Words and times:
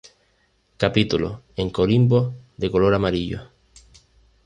Capítulos 0.83 1.41
en 1.57 1.69
corimbos 1.69 2.33
de 2.57 2.71
color 2.71 2.95
amarillo. 2.95 3.41